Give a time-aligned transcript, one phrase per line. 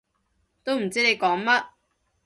[0.63, 1.63] 都唔知你講乜